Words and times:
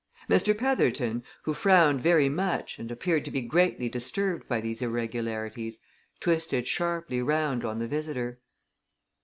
Mr. 0.27 0.57
Petherton, 0.57 1.21
who 1.43 1.53
frowned 1.53 2.01
very 2.01 2.27
much 2.27 2.79
and 2.79 2.89
appeared 2.89 3.23
to 3.23 3.29
be 3.29 3.41
greatly 3.43 3.87
disturbed 3.87 4.47
by 4.47 4.59
these 4.59 4.81
irregularities, 4.81 5.77
twisted 6.19 6.65
sharply 6.65 7.21
round 7.21 7.63
on 7.63 7.77
the 7.77 7.87
visitor. 7.87 8.39